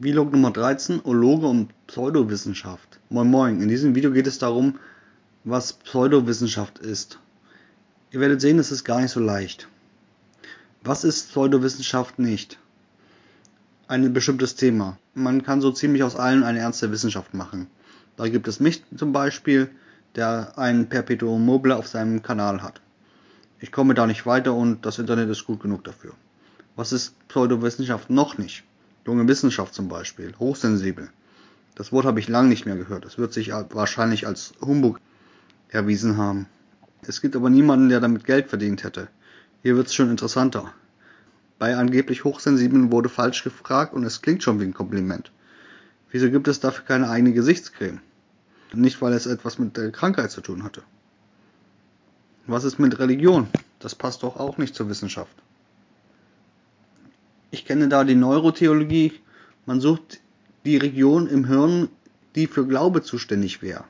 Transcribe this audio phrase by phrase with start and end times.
[0.00, 2.98] Vlog Nummer 13, Ologe und Pseudowissenschaft.
[3.10, 4.80] Moin Moin, in diesem Video geht es darum,
[5.44, 7.20] was Pseudowissenschaft ist.
[8.10, 9.68] Ihr werdet sehen, es ist gar nicht so leicht.
[10.82, 12.58] Was ist Pseudowissenschaft nicht?
[13.86, 14.98] Ein bestimmtes Thema.
[15.14, 17.68] Man kann so ziemlich aus allen eine ernste Wissenschaft machen.
[18.16, 19.70] Da gibt es mich zum Beispiel,
[20.16, 22.80] der ein Perpetuum mobile auf seinem Kanal hat.
[23.60, 26.14] Ich komme da nicht weiter und das Internet ist gut genug dafür.
[26.74, 28.64] Was ist Pseudowissenschaft noch nicht?
[29.06, 31.10] Junge Wissenschaft zum Beispiel, hochsensibel.
[31.74, 33.04] Das Wort habe ich lang nicht mehr gehört.
[33.04, 35.00] Es wird sich wahrscheinlich als Humbug
[35.68, 36.46] erwiesen haben.
[37.02, 39.08] Es gibt aber niemanden, der damit Geld verdient hätte.
[39.62, 40.72] Hier wird es schon interessanter.
[41.58, 45.32] Bei angeblich Hochsensiblen wurde falsch gefragt und es klingt schon wie ein Kompliment.
[46.10, 48.00] Wieso gibt es dafür keine eigene Gesichtscreme?
[48.72, 50.82] Nicht, weil es etwas mit der Krankheit zu tun hatte.
[52.46, 53.48] Was ist mit Religion?
[53.78, 55.34] Das passt doch auch nicht zur Wissenschaft.
[57.54, 59.12] Ich kenne da die Neurotheologie.
[59.64, 60.18] Man sucht
[60.64, 61.88] die Region im Hirn,
[62.34, 63.84] die für Glaube zuständig wäre.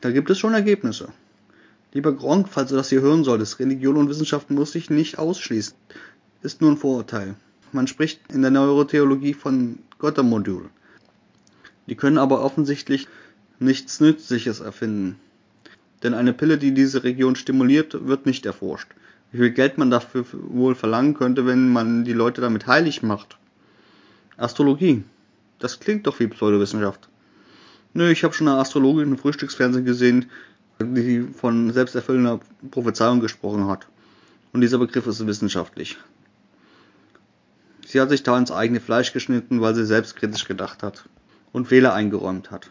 [0.00, 1.10] Da gibt es schon Ergebnisse.
[1.92, 5.76] Lieber Gronk, falls du das hier hören solltest, Religion und Wissenschaft muss sich nicht ausschließen.
[6.42, 7.36] Ist nur ein Vorurteil.
[7.70, 10.68] Man spricht in der Neurotheologie von Göttermodul.
[11.86, 13.06] Die können aber offensichtlich
[13.60, 15.20] nichts Nützliches erfinden.
[16.02, 18.88] Denn eine Pille, die diese Region stimuliert, wird nicht erforscht
[19.36, 23.36] wie viel Geld man dafür wohl verlangen könnte, wenn man die Leute damit heilig macht.
[24.38, 25.04] Astrologie.
[25.58, 27.08] Das klingt doch wie Pseudowissenschaft.
[27.92, 30.30] Nö, ich habe schon eine Astrologin im Frühstücksfernsehen gesehen,
[30.80, 33.86] die von selbsterfüllender Prophezeiung gesprochen hat.
[34.52, 35.98] Und dieser Begriff ist wissenschaftlich.
[37.86, 41.08] Sie hat sich da ins eigene Fleisch geschnitten, weil sie selbstkritisch gedacht hat
[41.52, 42.70] und Fehler eingeräumt hat.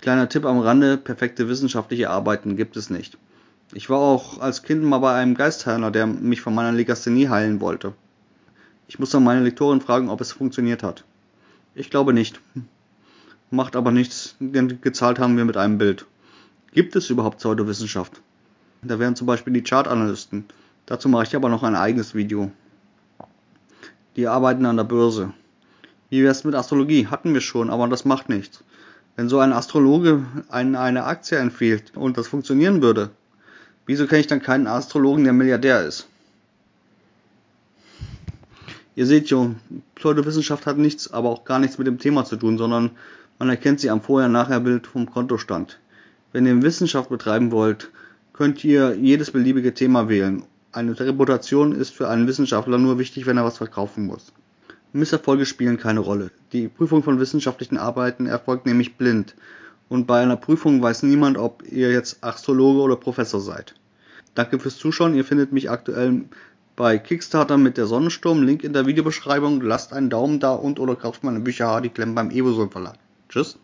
[0.00, 3.18] Kleiner Tipp am Rande, perfekte wissenschaftliche Arbeiten gibt es nicht.
[3.72, 7.60] Ich war auch als Kind mal bei einem Geistheiler, der mich von meiner Legasthenie heilen
[7.60, 7.94] wollte.
[8.86, 11.04] Ich muss dann meine Lektorin fragen, ob es funktioniert hat.
[11.74, 12.40] Ich glaube nicht.
[13.50, 16.06] Macht aber nichts, denn gezahlt haben wir mit einem Bild.
[16.72, 18.20] Gibt es überhaupt Pseudowissenschaft?
[18.82, 20.44] Da wären zum Beispiel die Chartanalysten.
[20.86, 22.50] Dazu mache ich aber noch ein eigenes Video.
[24.16, 25.32] Die arbeiten an der Börse.
[26.10, 27.06] Wie wär's mit Astrologie?
[27.06, 28.62] Hatten wir schon, aber das macht nichts.
[29.16, 33.10] Wenn so ein Astrologe eine Aktie empfiehlt und das funktionieren würde,
[33.86, 36.08] Wieso kenne ich dann keinen Astrologen, der Milliardär ist?
[38.96, 39.56] Ihr seht schon,
[39.96, 42.92] Pseudowissenschaft hat nichts, aber auch gar nichts mit dem Thema zu tun, sondern
[43.38, 45.80] man erkennt sie am Vorher-Nachher-Bild vom Kontostand.
[46.32, 47.90] Wenn ihr Wissenschaft betreiben wollt,
[48.32, 50.44] könnt ihr jedes beliebige Thema wählen.
[50.72, 54.32] Eine Reputation ist für einen Wissenschaftler nur wichtig, wenn er was verkaufen muss.
[54.92, 56.30] Misserfolge spielen keine Rolle.
[56.52, 59.34] Die Prüfung von wissenschaftlichen Arbeiten erfolgt nämlich blind
[59.88, 63.74] und bei einer Prüfung weiß niemand, ob ihr jetzt Astrologe oder Professor seid.
[64.34, 65.14] Danke fürs Zuschauen.
[65.14, 66.24] Ihr findet mich aktuell
[66.76, 68.42] bei Kickstarter mit der Sonnensturm.
[68.42, 69.60] Link in der Videobeschreibung.
[69.60, 72.96] Lasst einen Daumen da und oder kauft meine Bücher Hardy Klemm beim Evosol Verlag.
[73.28, 73.58] Tschüss.